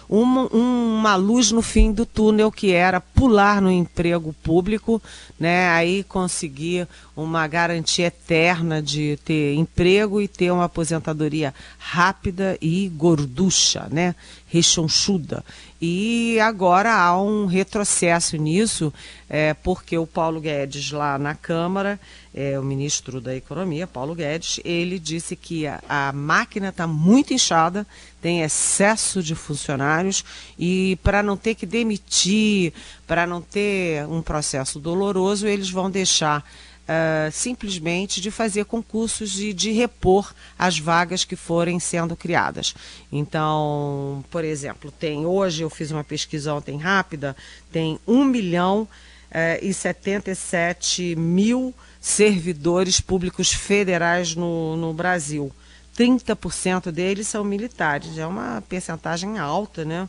uma, 0.08 0.46
uma 0.48 1.16
luz 1.16 1.50
no 1.50 1.62
fim 1.62 1.92
do 1.92 2.06
túnel 2.06 2.50
que 2.50 2.72
era 2.72 3.00
pular 3.00 3.60
no 3.60 3.70
emprego 3.70 4.34
público, 4.42 5.02
né? 5.38 5.68
Aí 5.70 6.04
conseguir 6.04 6.86
uma 7.16 7.46
garantia 7.46 8.06
eterna 8.06 8.82
de 8.82 9.18
ter 9.25 9.54
emprego 9.54 10.20
e 10.20 10.28
ter 10.28 10.50
uma 10.50 10.64
aposentadoria 10.64 11.54
rápida 11.78 12.56
e 12.60 12.88
gorducha, 12.88 13.88
né? 13.90 14.14
Rechonchuda. 14.46 15.44
E 15.80 16.38
agora 16.40 16.94
há 16.94 17.20
um 17.20 17.44
retrocesso 17.46 18.36
nisso, 18.36 18.92
é, 19.28 19.52
porque 19.52 19.98
o 19.98 20.06
Paulo 20.06 20.40
Guedes, 20.40 20.90
lá 20.90 21.18
na 21.18 21.34
Câmara, 21.34 22.00
é, 22.36 22.60
o 22.60 22.62
ministro 22.62 23.18
da 23.18 23.34
Economia, 23.34 23.86
Paulo 23.86 24.14
Guedes, 24.14 24.60
ele 24.62 24.98
disse 24.98 25.34
que 25.34 25.66
a, 25.66 25.80
a 25.88 26.12
máquina 26.12 26.68
está 26.68 26.86
muito 26.86 27.32
inchada, 27.32 27.86
tem 28.20 28.42
excesso 28.42 29.22
de 29.22 29.34
funcionários 29.34 30.22
e 30.58 30.98
para 31.02 31.22
não 31.22 31.34
ter 31.34 31.54
que 31.54 31.64
demitir, 31.64 32.74
para 33.06 33.26
não 33.26 33.40
ter 33.40 34.06
um 34.06 34.20
processo 34.20 34.78
doloroso, 34.78 35.46
eles 35.46 35.70
vão 35.70 35.90
deixar 35.90 36.44
uh, 36.86 37.32
simplesmente 37.32 38.20
de 38.20 38.30
fazer 38.30 38.66
concursos 38.66 39.40
e 39.40 39.54
de 39.54 39.72
repor 39.72 40.34
as 40.58 40.78
vagas 40.78 41.24
que 41.24 41.36
forem 41.36 41.80
sendo 41.80 42.14
criadas. 42.14 42.74
Então, 43.10 44.22
por 44.30 44.44
exemplo, 44.44 44.90
tem 44.90 45.24
hoje, 45.24 45.62
eu 45.62 45.70
fiz 45.70 45.90
uma 45.90 46.04
pesquisa 46.04 46.52
ontem 46.52 46.76
rápida, 46.76 47.34
tem 47.72 47.98
1 48.06 48.24
milhão 48.24 48.86
uh, 49.30 49.64
e 49.64 49.73
77 49.73 51.16
mil 51.16 51.75
servidores 52.00 53.00
públicos 53.00 53.52
federais 53.52 54.35
no, 54.35 54.76
no 54.76 54.92
Brasil. 54.92 55.50
30% 55.97 56.90
deles 56.90 57.26
são 57.26 57.42
militares, 57.42 58.18
é 58.18 58.26
uma 58.26 58.62
percentagem 58.68 59.38
alta, 59.38 59.85
né? 59.85 60.09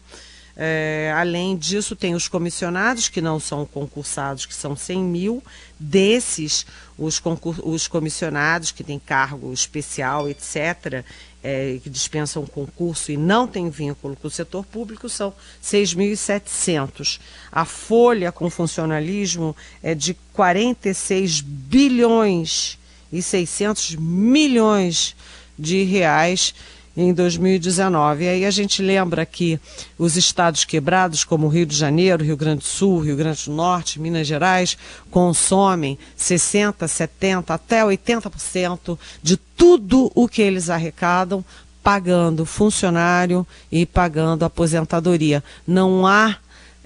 É, 0.60 1.14
além 1.16 1.56
disso, 1.56 1.96
tem 1.96 2.16
os 2.16 2.28
comissionados, 2.28 3.10
que 3.10 3.22
não 3.22 3.40
são 3.40 3.64
concursados, 3.64 4.48
que 4.48 4.56
são 4.56 4.76
100 4.76 5.04
mil. 5.04 5.44
Desses, 5.80 6.66
os, 6.98 7.22
os 7.64 7.88
comissionados, 7.88 8.72
que 8.72 8.84
têm 8.84 8.98
cargo 8.98 9.54
especial, 9.54 10.28
etc., 10.28 11.06
é, 11.44 11.80
que 11.84 11.92
dispensam 11.92 12.44
concurso 12.48 13.12
e 13.12 13.18
não 13.18 13.48
têm 13.48 13.70
vínculo 13.70 14.16
com 14.16 14.28
o 14.28 14.32
setor 14.32 14.66
público, 14.66 15.08
são 15.08 15.32
6.700. 15.64 17.20
A 17.52 17.64
folha 17.64 18.32
com 18.32 18.50
funcionalismo 18.50 19.56
é 19.84 19.94
de 19.94 20.16
46 20.34 21.42
bilhões 21.42 22.80
e 23.14 23.22
600 23.22 23.96
milhões 23.96 25.16
de 25.58 25.84
reais 25.84 26.56
em 26.98 27.14
2019. 27.14 28.24
E 28.24 28.28
aí 28.28 28.46
a 28.46 28.50
gente 28.50 28.82
lembra 28.82 29.24
que 29.24 29.60
os 30.00 30.18
estados 30.18 30.66
quebrados, 30.66 31.24
como 31.24 31.48
Rio 31.48 31.66
de 31.66 31.76
Janeiro, 31.76 32.24
Rio 32.26 32.36
Grande 32.36 32.62
do 32.62 32.66
Sul, 32.66 33.02
Rio 33.02 33.16
Grande 33.16 33.46
do 33.46 33.52
Norte, 33.52 34.02
Minas 34.02 34.26
Gerais, 34.26 34.76
consomem 35.12 36.00
60, 36.16 36.88
70, 36.88 37.54
até 37.54 37.84
80% 37.84 38.98
de 39.22 39.38
tudo 39.38 40.12
o 40.16 40.28
que 40.28 40.42
eles 40.42 40.72
arrecadam 40.72 41.46
pagando 41.84 42.46
funcionário 42.46 43.46
e 43.72 43.86
pagando 43.86 44.44
aposentadoria. 44.44 45.44
Não 45.66 46.06
há 46.06 46.36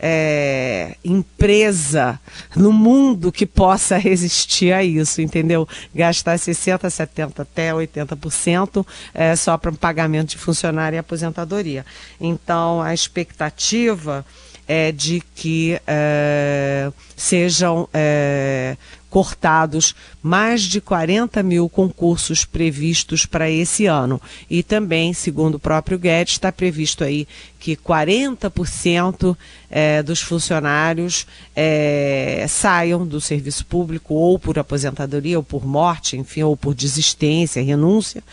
é, 0.03 0.95
empresa 1.05 2.19
no 2.55 2.73
mundo 2.73 3.31
que 3.31 3.45
possa 3.45 3.97
resistir 3.97 4.73
a 4.73 4.83
isso, 4.83 5.21
entendeu? 5.21 5.67
Gastar 5.93 6.37
60%, 6.37 6.79
70%, 6.79 7.39
até 7.39 7.71
80% 7.71 8.85
é, 9.13 9.35
só 9.35 9.57
para 9.59 9.71
pagamento 9.71 10.29
de 10.29 10.37
funcionário 10.39 10.95
e 10.95 10.99
aposentadoria. 10.99 11.85
Então, 12.19 12.81
a 12.81 12.95
expectativa 12.95 14.25
é 14.67 14.91
de 14.91 15.21
que 15.35 15.79
é, 15.85 16.91
sejam 17.15 17.87
é, 17.93 18.77
cortados 19.09 19.93
mais 20.23 20.61
de 20.61 20.79
40 20.79 21.43
mil 21.43 21.67
concursos 21.67 22.45
previstos 22.45 23.25
para 23.25 23.51
esse 23.51 23.85
ano. 23.85 24.21
E 24.49 24.63
também, 24.63 25.13
segundo 25.13 25.55
o 25.55 25.59
próprio 25.59 25.99
Guedes, 25.99 26.35
está 26.35 26.51
previsto 26.51 27.03
aí 27.03 27.27
que 27.59 27.75
40% 27.75 29.35
é, 29.69 30.01
dos 30.01 30.21
funcionários 30.21 31.27
é, 31.53 32.45
saiam 32.47 33.05
do 33.05 33.19
serviço 33.19 33.65
público 33.65 34.13
ou 34.13 34.39
por 34.39 34.57
aposentadoria, 34.57 35.37
ou 35.37 35.43
por 35.43 35.65
morte, 35.65 36.15
enfim, 36.15 36.43
ou 36.43 36.55
por 36.55 36.73
desistência, 36.73 37.61
renúncia 37.61 38.23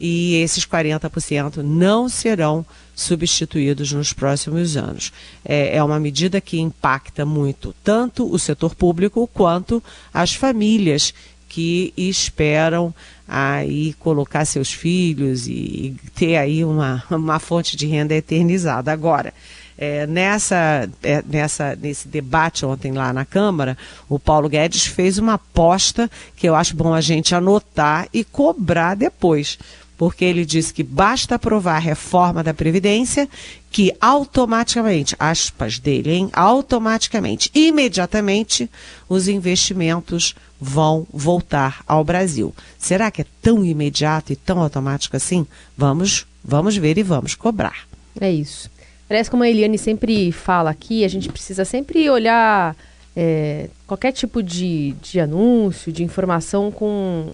e 0.00 0.36
esses 0.36 0.64
40% 0.64 1.58
não 1.58 2.08
serão 2.08 2.64
substituídos 2.96 3.92
nos 3.92 4.12
próximos 4.12 4.76
anos. 4.76 5.12
É, 5.44 5.76
é, 5.76 5.84
uma 5.84 6.00
medida 6.00 6.40
que 6.40 6.58
impacta 6.58 7.26
muito 7.26 7.74
tanto 7.84 8.32
o 8.32 8.38
setor 8.38 8.74
público 8.74 9.28
quanto 9.32 9.82
as 10.12 10.34
famílias 10.34 11.12
que 11.48 11.92
esperam 11.96 12.94
aí 13.28 13.92
colocar 13.94 14.44
seus 14.44 14.72
filhos 14.72 15.46
e 15.46 15.96
ter 16.14 16.36
aí 16.36 16.64
uma, 16.64 17.02
uma 17.10 17.38
fonte 17.38 17.76
de 17.76 17.86
renda 17.86 18.14
eternizada. 18.14 18.92
Agora, 18.92 19.34
é, 19.80 20.06
nessa, 20.06 20.88
é, 21.02 21.24
nessa, 21.26 21.74
nesse 21.74 22.06
debate 22.06 22.66
ontem 22.66 22.92
lá 22.92 23.14
na 23.14 23.24
Câmara, 23.24 23.78
o 24.10 24.18
Paulo 24.18 24.46
Guedes 24.46 24.84
fez 24.84 25.16
uma 25.16 25.34
aposta 25.34 26.10
que 26.36 26.46
eu 26.46 26.54
acho 26.54 26.76
bom 26.76 26.92
a 26.92 27.00
gente 27.00 27.34
anotar 27.34 28.06
e 28.12 28.22
cobrar 28.22 28.94
depois 28.94 29.58
porque 30.00 30.24
ele 30.24 30.46
diz 30.46 30.72
que 30.72 30.82
basta 30.82 31.34
aprovar 31.34 31.76
a 31.76 31.78
reforma 31.78 32.42
da 32.42 32.54
Previdência 32.54 33.28
que 33.70 33.94
automaticamente, 34.00 35.14
aspas 35.18 35.78
dele, 35.78 36.12
hein, 36.12 36.30
automaticamente, 36.32 37.50
imediatamente, 37.54 38.70
os 39.10 39.28
investimentos 39.28 40.34
vão 40.58 41.06
voltar 41.12 41.84
ao 41.86 42.02
Brasil. 42.02 42.54
Será 42.78 43.10
que 43.10 43.20
é 43.20 43.26
tão 43.42 43.62
imediato 43.62 44.32
e 44.32 44.36
tão 44.36 44.60
automático 44.60 45.18
assim? 45.18 45.46
Vamos, 45.76 46.26
vamos 46.42 46.78
ver 46.78 46.96
e 46.96 47.02
vamos 47.02 47.34
cobrar. 47.34 47.86
É 48.18 48.32
isso. 48.32 48.70
Parece 49.06 49.30
como 49.30 49.42
a 49.42 49.50
Eliane 49.50 49.76
sempre 49.76 50.32
fala 50.32 50.70
aqui, 50.70 51.04
a 51.04 51.08
gente 51.08 51.28
precisa 51.28 51.66
sempre 51.66 52.08
olhar 52.08 52.74
é, 53.14 53.68
qualquer 53.86 54.12
tipo 54.12 54.42
de, 54.42 54.92
de 55.02 55.20
anúncio, 55.20 55.92
de 55.92 56.02
informação 56.02 56.70
com 56.70 57.30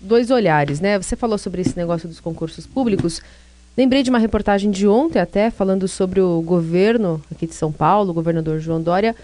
dois 0.00 0.30
olhares, 0.30 0.80
né? 0.80 0.98
Você 0.98 1.16
falou 1.16 1.38
sobre 1.38 1.60
esse 1.60 1.76
negócio 1.76 2.08
dos 2.08 2.20
concursos 2.20 2.66
públicos. 2.66 3.20
Lembrei 3.76 4.02
de 4.02 4.10
uma 4.10 4.18
reportagem 4.18 4.70
de 4.70 4.88
ontem 4.88 5.20
até, 5.20 5.50
falando 5.50 5.86
sobre 5.86 6.20
o 6.20 6.40
governo 6.42 7.22
aqui 7.30 7.46
de 7.46 7.54
São 7.54 7.70
Paulo, 7.70 8.10
o 8.10 8.14
governador 8.14 8.58
João 8.58 8.82
Dória, 8.82 9.14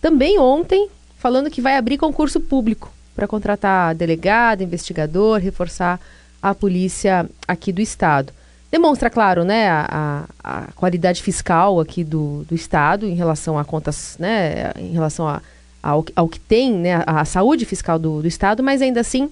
também 0.00 0.38
ontem, 0.38 0.88
falando 1.18 1.50
que 1.50 1.60
vai 1.60 1.76
abrir 1.76 1.98
concurso 1.98 2.40
público 2.40 2.92
para 3.14 3.28
contratar 3.28 3.94
delegado, 3.94 4.62
investigador, 4.62 5.38
reforçar 5.38 6.00
a 6.42 6.54
polícia 6.54 7.28
aqui 7.46 7.72
do 7.72 7.80
estado. 7.80 8.32
Demonstra, 8.72 9.10
claro, 9.10 9.44
né, 9.44 9.68
a, 9.68 10.24
a 10.42 10.62
qualidade 10.74 11.22
fiscal 11.22 11.78
aqui 11.78 12.02
do, 12.02 12.42
do 12.48 12.54
Estado 12.54 13.06
em 13.06 13.14
relação 13.14 13.58
a 13.58 13.64
contas, 13.64 14.16
né, 14.18 14.72
em 14.78 14.92
relação 14.92 15.28
a, 15.28 15.42
ao, 15.82 16.04
ao 16.16 16.26
que 16.26 16.40
tem, 16.40 16.72
né, 16.72 16.94
a, 17.06 17.20
a 17.20 17.24
saúde 17.26 17.66
fiscal 17.66 17.98
do, 17.98 18.22
do 18.22 18.26
Estado, 18.26 18.62
mas 18.62 18.80
ainda 18.80 18.98
assim 18.98 19.30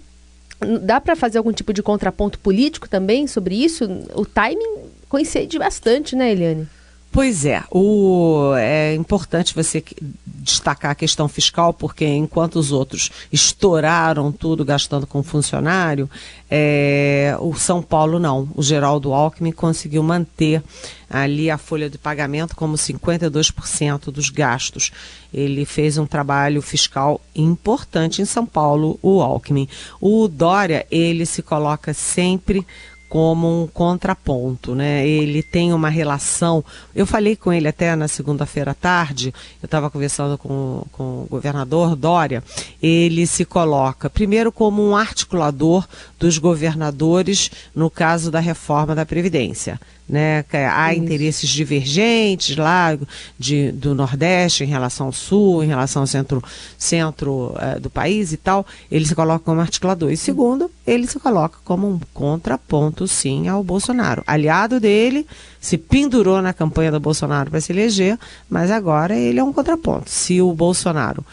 dá 0.83 1.01
para 1.01 1.17
fazer 1.17 1.39
algum 1.39 1.53
tipo 1.53 1.73
de 1.73 1.83
contraponto 1.83 2.39
político 2.39 2.89
também 2.89 3.27
sobre 3.27 3.55
isso? 3.55 3.85
O 4.15 4.25
timing 4.25 4.91
coincide 5.09 5.59
bastante, 5.59 6.15
né, 6.15 6.33
Eliane? 6.33 6.69
Pois 7.13 7.45
é, 7.45 7.65
o, 7.73 8.55
é 8.57 8.95
importante 8.95 9.53
você 9.53 9.83
destacar 10.27 10.93
a 10.93 10.95
questão 10.95 11.29
fiscal, 11.29 11.75
porque 11.75 12.07
enquanto 12.07 12.57
os 12.57 12.71
outros 12.71 13.11
estouraram 13.33 14.31
tudo 14.31 14.65
gastando 14.65 15.09
com 15.09 15.21
funcionário, 15.21 16.09
é, 16.49 17.37
o 17.41 17.53
São 17.55 17.83
Paulo 17.83 18.21
não. 18.21 18.49
O 18.55 18.63
Geraldo 18.63 19.13
Alckmin 19.13 19.51
conseguiu 19.51 20.05
manter 20.05 20.63
ali 21.11 21.51
a 21.51 21.59
folha 21.59 21.91
de 21.91 21.99
pagamento 21.99 22.55
como 22.55 22.77
52% 22.77 24.13
dos 24.13 24.31
gastos. 24.31 24.93
Ele 25.35 25.65
fez 25.65 25.99
um 25.99 26.07
trabalho 26.07 26.63
fiscal 26.63 27.21
importante 27.35 28.23
em 28.23 28.25
São 28.25 28.47
Paulo, 28.47 28.99
o 29.03 29.21
Alckmin. 29.21 29.69
O 30.01 30.29
Dória, 30.29 30.87
ele 30.91 31.27
se 31.27 31.43
coloca 31.43 31.93
sempre 31.93 32.65
como 33.11 33.65
um 33.65 33.67
contraponto, 33.67 34.73
né? 34.73 35.07
Ele 35.07 35.43
tem 35.43 35.73
uma 35.73 35.89
relação. 35.89 36.65
Eu 36.95 37.05
falei 37.05 37.35
com 37.35 37.53
ele 37.53 37.67
até 37.67 37.97
na 37.97 38.07
segunda-feira 38.07 38.71
à 38.71 38.75
tarde. 38.75 39.35
Eu 39.61 39.67
estava 39.67 39.91
conversando 39.91 40.39
com, 40.39 40.85
com 40.93 41.25
o 41.25 41.27
governador 41.29 41.97
Dória. 41.97 42.41
Ele 42.81 43.27
se 43.27 43.45
coloca 43.45 44.09
primeiro 44.09 44.53
como 44.53 44.81
um 44.81 44.97
articulador 44.97 45.89
dos 46.21 46.39
governadores 46.39 47.51
no 47.75 47.91
caso 47.91 48.31
da 48.31 48.39
reforma 48.39 48.95
da 48.95 49.05
previdência 49.05 49.81
né? 50.11 50.45
Há 50.53 50.93
Isso. 50.93 51.03
interesses 51.05 51.49
divergentes 51.49 52.57
lá 52.57 52.99
de, 53.39 53.71
do 53.71 53.95
Nordeste 53.95 54.65
em 54.65 54.67
relação 54.67 55.07
ao 55.07 55.13
Sul, 55.13 55.63
em 55.63 55.69
relação 55.69 56.03
ao 56.03 56.07
centro, 56.07 56.43
centro 56.77 57.55
uh, 57.55 57.79
do 57.81 57.89
país 57.89 58.33
e 58.33 58.37
tal. 58.37 58.67
Ele 58.91 59.07
se 59.07 59.15
coloca 59.15 59.45
como 59.45 59.61
articulador. 59.61 60.11
E 60.11 60.17
segundo, 60.17 60.69
ele 60.85 61.07
se 61.07 61.21
coloca 61.21 61.59
como 61.65 61.89
um 61.89 62.01
contraponto, 62.13 63.07
sim, 63.07 63.47
ao 63.47 63.63
Bolsonaro. 63.63 64.25
Aliado 64.27 64.81
dele, 64.81 65.25
se 65.61 65.79
pendurou 65.79 66.43
na 66.43 66.53
campanha 66.53 66.91
do 66.91 66.99
Bolsonaro 66.99 67.49
para 67.49 67.61
se 67.61 67.71
eleger, 67.71 68.19
mas 68.49 68.71
agora 68.71 69.15
ele 69.17 69.39
é 69.39 69.45
um 69.45 69.53
contraponto. 69.53 70.11
Se 70.11 70.43
o 70.43 70.53
Bolsonaro 70.53 71.25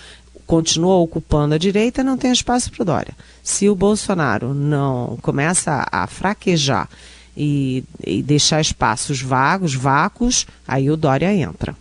continua 0.48 0.96
ocupando 0.96 1.54
a 1.54 1.58
direita, 1.58 2.04
não 2.04 2.18
tem 2.18 2.32
espaço 2.32 2.72
para 2.72 2.82
o 2.82 2.86
Dória. 2.86 3.14
Se 3.44 3.70
o 3.70 3.76
Bolsonaro 3.76 4.54
não 4.54 5.18
começa 5.22 5.86
a 5.92 6.08
fraquejar 6.08 6.90
e, 7.36 7.84
e 8.04 8.24
deixar 8.24 8.62
espaços 8.62 9.22
vagos, 9.22 9.76
vácuos, 9.76 10.48
aí 10.66 10.90
o 10.90 10.98
Dória 10.98 11.32
entra. 11.34 11.76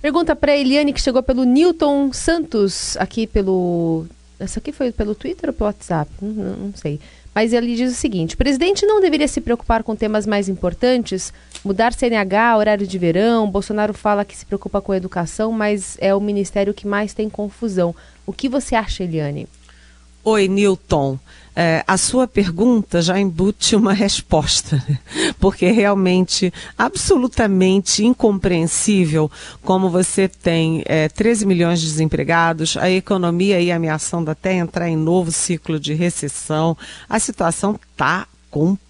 Pergunta 0.00 0.34
para 0.34 0.56
Eliane 0.56 0.92
que 0.92 1.00
chegou 1.00 1.22
pelo 1.22 1.44
Newton 1.44 2.12
Santos 2.12 2.96
aqui 2.96 3.26
pelo. 3.26 4.06
Essa 4.38 4.58
aqui 4.58 4.72
foi 4.72 4.92
pelo 4.92 5.14
Twitter 5.14 5.50
ou 5.50 5.54
pelo 5.54 5.66
WhatsApp? 5.66 6.10
Não, 6.20 6.56
não, 6.56 6.72
sei. 6.74 7.00
Mas 7.34 7.52
ele 7.52 7.74
diz 7.74 7.92
o 7.92 7.96
seguinte: 7.96 8.34
o 8.34 8.38
presidente 8.38 8.86
não 8.86 9.00
deveria 9.00 9.28
se 9.28 9.40
preocupar 9.40 9.82
com 9.82 9.96
temas 9.96 10.26
mais 10.26 10.48
importantes? 10.48 11.32
Mudar 11.64 11.92
CNH, 11.92 12.56
horário 12.56 12.86
de 12.86 12.98
verão. 12.98 13.50
Bolsonaro 13.50 13.92
fala 13.92 14.24
que 14.24 14.36
se 14.36 14.46
preocupa 14.46 14.80
com 14.80 14.92
a 14.92 14.96
educação, 14.96 15.52
mas 15.52 15.96
é 16.00 16.14
o 16.14 16.20
ministério 16.20 16.74
que 16.74 16.86
mais 16.86 17.12
tem 17.12 17.28
confusão. 17.28 17.94
O 18.24 18.32
que 18.32 18.48
você 18.48 18.74
acha, 18.74 19.04
Eliane? 19.04 19.48
Oi, 20.24 20.48
Newton. 20.48 21.18
É, 21.58 21.82
a 21.86 21.96
sua 21.96 22.28
pergunta 22.28 23.00
já 23.00 23.18
embute 23.18 23.74
uma 23.74 23.94
resposta, 23.94 24.84
porque 25.40 25.64
é 25.64 25.70
realmente 25.70 26.52
absolutamente 26.76 28.04
incompreensível 28.04 29.30
como 29.62 29.88
você 29.88 30.28
tem 30.28 30.82
é, 30.84 31.08
13 31.08 31.46
milhões 31.46 31.80
de 31.80 31.86
desempregados, 31.86 32.76
a 32.76 32.90
economia 32.90 33.56
aí 33.56 33.72
ameaçando 33.72 34.30
até 34.30 34.52
entrar 34.52 34.88
em 34.88 34.96
novo 34.96 35.32
ciclo 35.32 35.80
de 35.80 35.94
recessão. 35.94 36.76
A 37.08 37.18
situação 37.18 37.78
está 37.90 38.26
complicada 38.50 38.85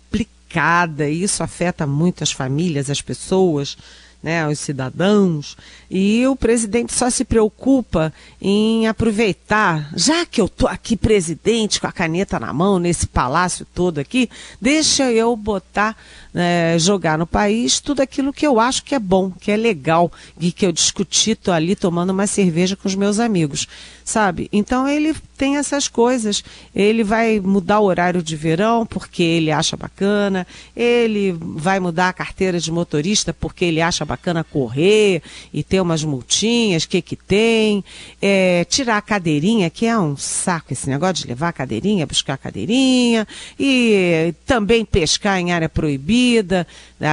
e 1.09 1.23
isso 1.23 1.43
afeta 1.43 1.87
muito 1.87 2.23
as 2.23 2.33
famílias, 2.33 2.91
as 2.91 3.01
pessoas 3.01 3.77
né, 4.23 4.43
aos 4.43 4.59
cidadãos, 4.59 5.57
e 5.89 6.27
o 6.27 6.35
presidente 6.35 6.93
só 6.93 7.09
se 7.09 7.25
preocupa 7.25 8.13
em 8.41 8.89
aproveitar, 8.89 9.89
já 9.95 10.27
que 10.27 10.41
eu 10.41 10.47
estou 10.47 10.69
aqui 10.69 10.97
presidente 10.97 11.81
com 11.81 11.87
a 11.87 11.93
caneta 11.93 12.41
na 12.41 12.53
mão, 12.53 12.81
nesse 12.81 13.07
palácio 13.07 13.67
todo 13.73 13.99
aqui, 13.99 14.29
deixa 14.61 15.13
eu 15.13 15.37
botar 15.37 15.97
é, 16.35 16.77
jogar 16.77 17.17
no 17.17 17.27
país 17.27 17.79
tudo 17.79 18.01
aquilo 18.01 18.33
que 18.33 18.47
eu 18.47 18.59
acho 18.59 18.83
que 18.83 18.97
é 18.97 18.99
bom, 18.99 19.31
que 19.31 19.53
é 19.53 19.57
legal, 19.57 20.11
e 20.41 20.51
que 20.51 20.67
eu 20.67 20.73
discuti, 20.73 21.37
tô 21.37 21.53
ali 21.53 21.77
tomando 21.77 22.11
uma 22.11 22.27
cerveja 22.27 22.75
com 22.75 22.89
os 22.89 22.97
meus 22.97 23.21
amigos, 23.21 23.69
sabe? 24.07 24.49
Então 24.51 24.89
ele 24.89 25.15
tem 25.37 25.59
essas 25.59 25.87
coisas. 25.87 26.43
Ele 26.75 27.05
vai 27.05 27.39
mudar 27.39 27.81
o 27.81 27.85
horário 27.85 28.23
de 28.23 28.35
verão 28.35 28.87
porque 28.87 29.23
ele 29.23 29.53
acha 29.53 29.77
bacana, 29.77 30.47
ele 30.75 31.37
vai 31.39 31.79
mudar 31.79 32.09
a 32.09 32.13
carteira 32.15 32.59
de 32.59 32.73
motorista 32.73 33.35
porque 33.35 33.67
ele 33.67 33.83
acha 33.83 34.05
bacana 34.07 34.43
correr 34.43 35.23
e 35.53 35.63
ter 35.63 35.81
umas 35.83 36.03
multinhas, 36.03 36.87
que 36.87 37.03
que 37.03 37.17
tem, 37.17 37.85
é, 38.23 38.65
tirar 38.65 38.97
a 38.97 39.03
cadeirinha, 39.03 39.69
que 39.69 39.85
é 39.85 39.99
um 39.99 40.17
saco 40.17 40.73
esse 40.73 40.89
negócio 40.89 41.17
de 41.17 41.29
levar 41.29 41.49
a 41.49 41.53
cadeirinha, 41.53 42.07
buscar 42.07 42.35
a 42.35 42.39
cadeirinha, 42.39 43.29
e 43.61 44.35
também 44.47 44.85
pescar 44.85 45.39
em 45.39 45.53
área 45.53 45.69
proibida 45.69 46.47
comida, 46.47 46.67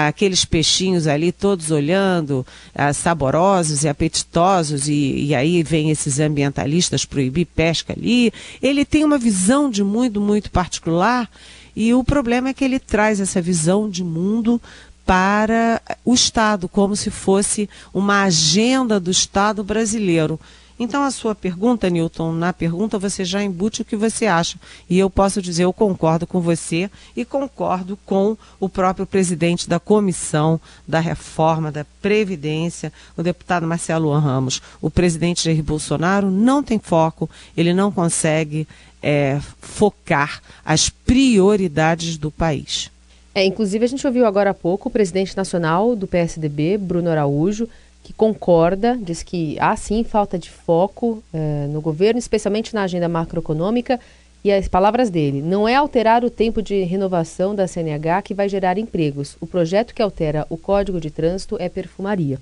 aqueles 0.08 0.46
peixinhos 0.46 1.08
ali 1.08 1.32
todos 1.32 1.72
olhando, 1.72 2.46
ah, 2.74 2.94
saborosos 2.94 3.84
e 3.84 3.90
apetitosos, 3.90 4.88
e, 4.88 5.26
e 5.26 5.36
aí 5.36 5.64
vem 5.64 5.90
esses 5.90 6.20
ambientalistas 6.20 6.83
proibir 7.06 7.46
pesca 7.46 7.93
ali. 7.93 8.32
Ele 8.62 8.86
tem 8.86 9.04
uma 9.04 9.17
visão 9.17 9.69
de 9.69 9.84
mundo 9.84 10.19
muito 10.22 10.52
particular 10.52 11.30
e 11.76 11.93
o 11.93 12.04
problema 12.04 12.50
é 12.50 12.54
que 12.54 12.63
ele 12.63 12.80
traz 12.80 13.19
essa 13.19 13.41
visão 13.41 13.89
de 13.89 14.04
mundo 14.04 14.62
para 15.06 15.82
o 16.06 16.13
Estado, 16.13 16.69
como 16.69 16.96
se 16.96 17.10
fosse 17.10 17.69
uma 17.93 18.24
agenda 18.24 19.00
do 19.00 19.12
Estado 19.12 19.63
brasileiro. 19.63 20.39
Então, 20.80 21.04
a 21.04 21.12
sua 21.12 21.36
pergunta, 21.36 21.90
Newton, 21.90 22.32
na 22.34 22.52
pergunta 22.52 22.98
você 22.98 23.24
já 23.24 23.44
embute 23.44 23.82
o 23.82 23.86
que 23.86 23.96
você 23.96 24.26
acha. 24.26 24.58
E 24.90 24.98
eu 24.98 25.10
posso 25.10 25.42
dizer, 25.42 25.64
eu 25.64 25.74
concordo 25.74 26.26
com 26.26 26.42
você 26.42 26.90
e 27.16 27.24
concordo 27.24 27.98
com 28.06 28.36
o 28.60 28.68
próprio 28.68 29.06
presidente 29.06 29.70
da 29.70 29.80
Comissão 29.80 30.60
da 30.88 31.00
Reforma 31.00 31.72
da 31.72 31.86
Previdência, 32.02 32.92
o 33.16 33.24
deputado 33.24 33.68
Marcelo 33.68 34.12
Ramos. 34.18 34.62
O 34.82 34.90
presidente 34.90 35.44
Jair 35.46 35.64
Bolsonaro 35.64 36.32
não 36.32 36.64
tem 36.64 36.80
foco, 36.80 37.30
ele 37.56 37.74
não 37.74 37.92
consegue 37.92 38.68
é, 39.02 39.40
focar 39.60 40.42
as 40.66 40.90
prioridades 40.90 42.18
do 42.18 42.32
país. 42.32 42.92
É, 43.36 43.44
inclusive, 43.44 43.84
a 43.84 43.88
gente 43.88 44.06
ouviu 44.06 44.26
agora 44.26 44.52
há 44.52 44.54
pouco 44.54 44.90
o 44.90 44.92
presidente 44.92 45.36
nacional 45.36 45.96
do 45.96 46.08
PSDB, 46.08 46.78
Bruno 46.78 47.10
Araújo, 47.10 47.68
que 48.04 48.12
concorda, 48.12 49.00
diz 49.02 49.24
que 49.24 49.58
há 49.60 49.76
sim 49.78 50.04
falta 50.04 50.38
de 50.38 50.50
foco 50.50 51.24
eh, 51.34 51.68
no 51.72 51.80
governo, 51.80 52.20
especialmente 52.20 52.74
na 52.74 52.84
agenda 52.84 53.08
macroeconômica. 53.08 54.00
E 54.44 54.52
as 54.52 54.68
palavras 54.68 55.10
dele: 55.10 55.42
não 55.42 55.68
é 55.68 55.76
alterar 55.76 56.24
o 56.24 56.30
tempo 56.30 56.62
de 56.62 56.84
renovação 56.84 57.56
da 57.56 57.66
CNH 57.66 58.22
que 58.22 58.34
vai 58.34 58.50
gerar 58.50 58.78
empregos. 58.78 59.38
O 59.39 59.48
projeto 59.48 59.96
que 59.96 60.02
altera 60.02 60.46
o 60.50 60.58
Código 60.58 61.00
de 61.00 61.10
Trânsito 61.10 61.56
é 61.60 61.70
perfumaria. 61.70 62.38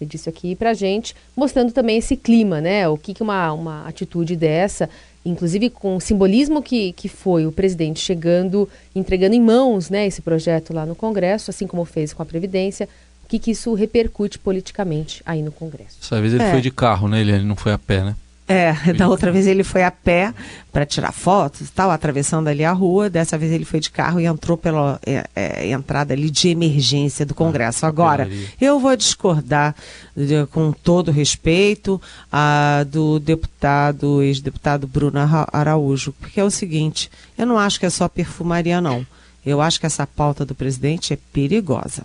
Ele 0.00 0.08
disse 0.08 0.28
aqui 0.28 0.54
para 0.54 0.72
gente, 0.72 1.14
mostrando 1.36 1.72
também 1.72 1.98
esse 1.98 2.16
clima, 2.16 2.60
né? 2.60 2.88
O 2.88 2.96
que, 2.96 3.12
que 3.12 3.22
uma, 3.22 3.52
uma 3.52 3.86
atitude 3.86 4.34
dessa, 4.34 4.88
inclusive 5.26 5.68
com 5.68 5.96
o 5.96 6.00
simbolismo 6.00 6.62
que, 6.62 6.92
que 6.92 7.08
foi 7.08 7.46
o 7.46 7.52
presidente 7.52 8.00
chegando, 8.00 8.66
entregando 8.94 9.34
em 9.34 9.42
mãos 9.42 9.90
né, 9.90 10.06
esse 10.06 10.22
projeto 10.22 10.72
lá 10.72 10.86
no 10.86 10.94
Congresso, 10.94 11.50
assim 11.50 11.66
como 11.66 11.84
fez 11.84 12.14
com 12.14 12.22
a 12.22 12.26
Previdência, 12.26 12.88
que, 13.30 13.38
que 13.38 13.52
isso 13.52 13.72
repercute 13.74 14.40
politicamente 14.40 15.22
aí 15.24 15.40
no 15.40 15.52
Congresso. 15.52 16.00
Dessa 16.00 16.20
vez 16.20 16.34
ele 16.34 16.42
é. 16.42 16.50
foi 16.50 16.60
de 16.60 16.70
carro, 16.72 17.06
né? 17.06 17.20
Ele 17.20 17.38
não 17.44 17.54
foi 17.54 17.72
a 17.72 17.78
pé, 17.78 18.02
né? 18.02 18.16
É, 18.48 18.72
da 18.94 19.06
outra 19.06 19.30
vez 19.30 19.46
ele 19.46 19.62
foi 19.62 19.84
a 19.84 19.90
pé 19.92 20.34
para 20.72 20.84
tirar 20.84 21.12
fotos 21.12 21.68
e 21.68 21.72
tal, 21.72 21.92
atravessando 21.92 22.48
ali 22.48 22.64
a 22.64 22.72
rua. 22.72 23.08
Dessa 23.08 23.38
vez 23.38 23.52
ele 23.52 23.64
foi 23.64 23.78
de 23.78 23.88
carro 23.88 24.18
e 24.18 24.26
entrou 24.26 24.58
pela 24.58 24.98
é, 25.06 25.24
é, 25.36 25.70
entrada 25.70 26.12
ali 26.12 26.28
de 26.28 26.48
emergência 26.48 27.24
do 27.24 27.32
Congresso. 27.32 27.86
Agora, 27.86 28.28
eu 28.60 28.80
vou 28.80 28.96
discordar 28.96 29.76
de, 30.16 30.44
com 30.46 30.72
todo 30.72 31.12
respeito 31.12 32.02
a, 32.32 32.84
do 32.88 33.20
deputado, 33.20 34.24
ex-deputado 34.24 34.88
Bruno 34.88 35.20
Araújo, 35.52 36.12
porque 36.18 36.40
é 36.40 36.44
o 36.44 36.50
seguinte, 36.50 37.08
eu 37.38 37.46
não 37.46 37.56
acho 37.56 37.78
que 37.78 37.86
é 37.86 37.90
só 37.90 38.08
perfumaria, 38.08 38.80
não. 38.80 39.06
Eu 39.46 39.60
acho 39.60 39.78
que 39.78 39.86
essa 39.86 40.04
pauta 40.04 40.44
do 40.44 40.54
presidente 40.56 41.12
é 41.12 41.18
perigosa. 41.32 42.02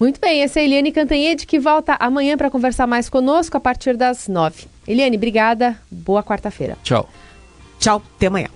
Muito 0.00 0.18
bem, 0.18 0.42
essa 0.42 0.58
é 0.58 0.62
a 0.62 0.64
Eliane 0.64 0.90
Cantanhede 0.90 1.46
que 1.46 1.58
volta 1.58 1.94
amanhã 2.00 2.34
para 2.34 2.50
conversar 2.50 2.86
mais 2.86 3.10
conosco 3.10 3.58
a 3.58 3.60
partir 3.60 3.98
das 3.98 4.28
nove. 4.28 4.64
Eliane, 4.88 5.18
obrigada. 5.18 5.78
Boa 5.90 6.22
quarta-feira. 6.22 6.78
Tchau. 6.82 7.06
Tchau, 7.78 8.02
até 8.16 8.28
amanhã. 8.28 8.48